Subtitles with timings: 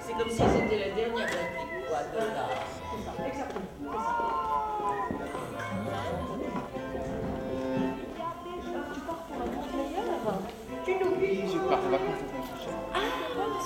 [0.00, 3.26] C'est comme si c'était la dernière réplique, quoi, de la...
[3.26, 3.68] Exactement.
[10.84, 12.80] Tu n'oublies Je pars en vacances la semaine prochaine.
[12.94, 12.98] Ah,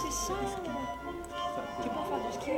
[0.02, 0.34] c'est ça.
[1.83, 2.51] Tu pars faire du ski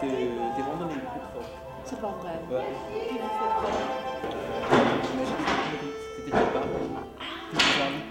[0.00, 0.08] T'es
[0.56, 1.48] t'es randonnées le plus fort.
[1.84, 2.36] C'est pas vrai.
[2.50, 2.68] Ouais.
[3.08, 3.70] Puis vous faites quoi
[6.16, 6.62] C'était pas.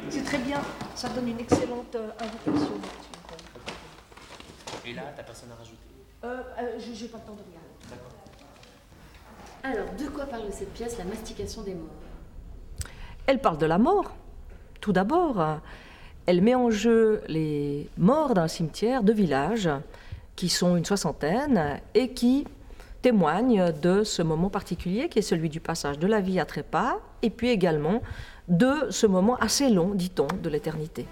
[0.09, 0.59] C'est très bien.
[0.95, 2.75] Ça donne une excellente euh, invitation.
[4.89, 5.77] Et là, t'as personne à rajouter.
[6.23, 7.69] Euh, euh, j'ai- j'ai pas le temps de regarder.
[9.63, 11.89] Alors, de quoi parle cette pièce, la mastication des morts?
[13.27, 14.15] Elle parle de la mort,
[14.81, 15.59] tout d'abord.
[16.25, 19.69] Elle met en jeu les morts d'un cimetière de village,
[20.35, 22.45] qui sont une soixantaine, et qui
[23.03, 26.97] témoignent de ce moment particulier qui est celui du passage de la vie à trépas,
[27.21, 28.01] et puis également
[28.47, 31.05] de ce moment assez long, dit-on, de l'éternité.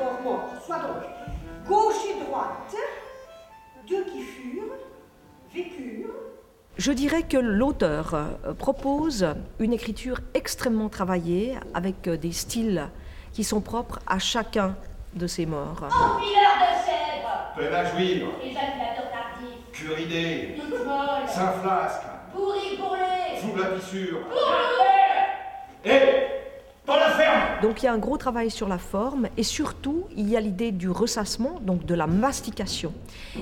[0.00, 0.50] Or mort.
[0.66, 2.74] Soit donc gauche et droite.
[3.88, 4.74] Deux qui furent,
[5.54, 6.14] vécurent.
[6.76, 9.26] Je dirais que l'auteur euh, propose
[9.60, 12.88] une écriture extrêmement travaillée, avec euh, des styles
[13.32, 14.74] qui sont propres à chacun
[15.14, 15.76] de ces morts.
[15.76, 23.78] Fileur de chèvre, Plein à juivre, éjaculateur tardif, curidé, toute Saint-Flasque, pourri bourré, sous la
[23.78, 24.18] fissure.
[25.84, 26.26] Hé
[26.86, 27.21] Dans la ferme
[27.62, 30.40] Donc il y a un gros travail sur la forme et surtout il y a
[30.40, 32.92] l'idée du ressassement, donc de la mastication.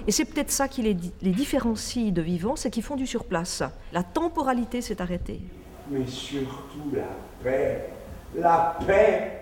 [0.06, 3.06] Et c'est peut-être ça qui les, di- les différencie de vivants, c'est qu'ils font du
[3.06, 3.62] surplace.
[3.92, 5.40] La temporalité s'est arrêtée.
[5.88, 7.02] Mais surtout la
[7.42, 7.90] paix.
[8.36, 9.40] La paix.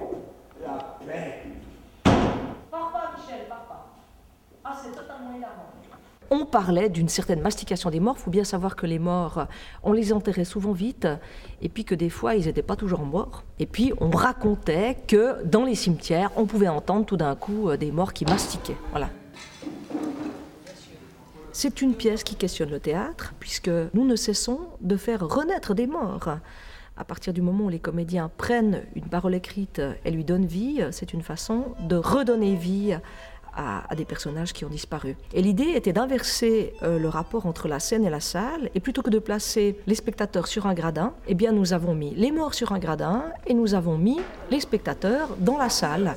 [0.64, 1.42] La paix.
[2.70, 3.86] Pars pas, Michel, pars pas.
[4.64, 5.72] Ah, c'est totalement énervant.
[6.30, 8.16] On parlait d'une certaine mastication des morts.
[8.18, 9.46] Il faut bien savoir que les morts,
[9.82, 11.08] on les enterrait souvent vite,
[11.62, 13.44] et puis que des fois, ils n'étaient pas toujours morts.
[13.58, 17.78] Et puis, on racontait que dans les cimetières, on pouvait entendre tout d'un coup euh,
[17.78, 18.76] des morts qui mastiquaient.
[18.90, 19.08] Voilà.
[21.52, 25.86] C'est une pièce qui questionne le théâtre, puisque nous ne cessons de faire renaître des
[25.86, 26.28] morts.
[26.98, 30.84] À partir du moment où les comédiens prennent une parole écrite et lui donnent vie,
[30.90, 32.98] c'est une façon de redonner vie
[33.58, 35.16] à, des personnages qui ont disparu.
[35.34, 39.02] Et l'idée était d'inverser euh, le rapport entre la scène et la salle, et plutôt
[39.02, 42.54] que de placer les spectateurs sur un gradin, eh bien nous avons mis les morts
[42.54, 44.20] sur un gradin et nous avons mis
[44.50, 46.14] les spectateurs dans la salle.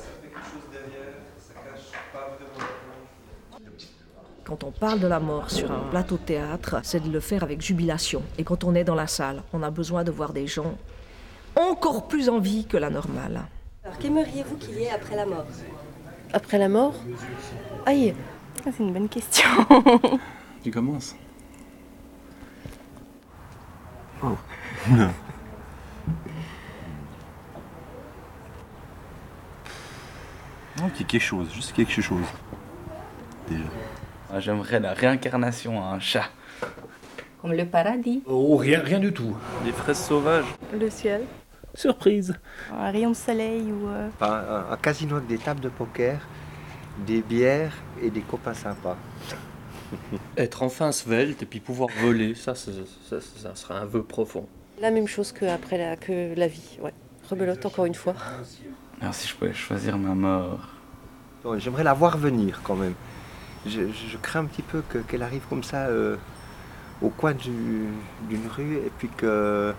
[4.44, 7.42] Quand on parle de la mort sur un plateau de théâtre, c'est de le faire
[7.42, 8.22] avec jubilation.
[8.38, 10.76] Et quand on est dans la salle, on a besoin de voir des gens
[11.56, 13.42] encore plus en vie que la normale.
[13.84, 15.46] Alors, qu'aimeriez-vous qu'il y ait après la mort?
[16.32, 16.94] Après la mort
[17.86, 18.14] Aïe
[18.66, 19.48] Ah, C'est une bonne question.
[20.62, 21.14] Tu commences.
[30.78, 32.24] Non, qu'il y ait quelque chose, juste quelque chose.
[33.48, 33.62] Déjà.
[34.32, 36.24] Ah, J'aimerais la réincarnation à un chat.
[37.40, 38.22] Comme le paradis.
[38.26, 39.36] Oh, rien, rien du tout.
[39.64, 40.44] Des fraises sauvages.
[40.72, 41.22] Le ciel.
[41.74, 42.34] Surprise.
[42.70, 43.88] Un rayon de soleil ou...
[43.88, 46.18] euh, un, un casino avec des tables de poker,
[47.06, 47.72] des bières
[48.02, 48.96] et des copains sympas.
[50.36, 52.70] Être enfin svelte et puis pouvoir voler, ça, ça,
[53.10, 54.46] ça serait un vœu profond.
[54.80, 56.92] La même chose que après la, que la vie, ouais.
[57.30, 58.14] Rebelote encore une fois.
[59.00, 60.68] Alors si je pouvais choisir ma mort.
[61.58, 62.94] J'aimerais la voir venir quand même.
[63.66, 66.16] Je, je- je crains un petit peu que- qu'elle arrive comme ça euh,
[67.00, 67.88] au coin du-
[68.28, 69.72] d'une rue et puis que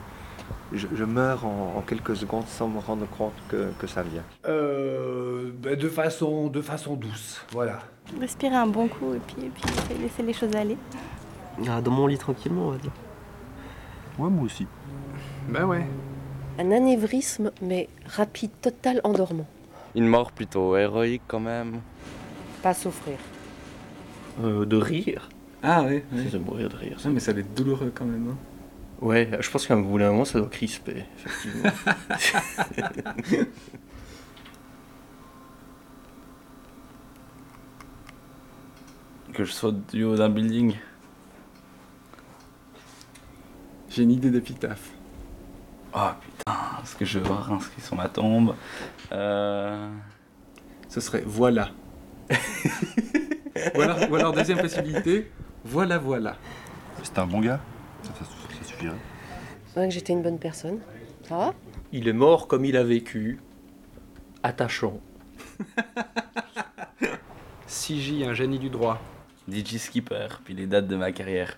[0.73, 4.23] je, je meure en, en quelques secondes sans me rendre compte que, que ça vient.
[4.47, 7.79] Euh, ben, de, façon, de façon douce, voilà.
[8.19, 9.63] Respirer un bon coup et puis, et puis
[10.01, 10.77] laisser- les choses aller.
[11.69, 12.91] Ah, dans mon lit tranquillement, on va dire.
[14.17, 14.65] Ouais, moi aussi.
[15.49, 15.85] Ben ouais.
[16.59, 19.47] Un anévrisme, mais rapide, total, en dormant.
[19.95, 21.81] Une mort plutôt héroïque quand même.
[22.61, 23.17] Pas souffrir.
[24.43, 25.29] Euh, de rire.
[25.61, 26.03] Ah ouais.
[26.11, 26.23] ouais.
[26.29, 26.99] C'est de mourir de rire.
[26.99, 27.09] ça.
[27.09, 28.29] Ah, mais ça va être douloureux quand même.
[28.31, 28.37] hein.
[29.03, 31.69] Ouais, je pense qu'à un bout d'un moment, ça doit crisper, effectivement.
[39.33, 40.75] Que je saute du haut d'un building.
[43.89, 44.91] J'ai une idée d'épitaphe.
[45.95, 48.55] Oh putain, ce que je vais voir inscrit sur ma tombe.
[49.11, 49.89] Euh...
[50.89, 51.69] Ce serait voilà.
[53.75, 55.31] ou, alors, ou alors, deuxième possibilité,
[55.65, 56.35] voilà, voilà.
[57.03, 57.59] C'était un bon gars
[58.03, 58.31] ça, ça- ça
[59.67, 60.79] C'est vrai que j'étais une bonne personne.
[61.27, 61.53] Ça va?
[61.91, 63.39] Il est mort comme il a vécu,
[64.41, 64.99] attachant.
[67.67, 68.99] CJ, un génie du droit.
[69.51, 71.57] DJ Skipper, puis les dates de ma carrière.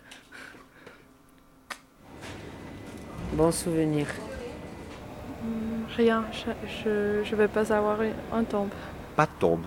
[3.33, 4.07] Bon souvenir.
[5.95, 7.99] Rien, je, je, vais pas avoir
[8.33, 8.71] un tombe.
[9.15, 9.65] Pas de tombe,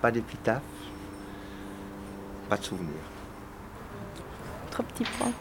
[0.00, 0.62] pas d'épitaphe,
[2.48, 2.94] pas de souvenir.
[4.70, 5.32] Trop petit point.